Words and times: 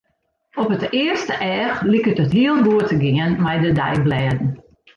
Op 0.61 0.71
it 0.75 0.83
earste 1.03 1.35
each 1.57 1.77
liket 1.91 2.19
it 2.23 2.31
heel 2.37 2.57
goed 2.65 2.87
te 2.89 2.97
gean 3.03 3.31
mei 3.43 3.57
de 3.63 3.71
deiblêden. 3.79 4.45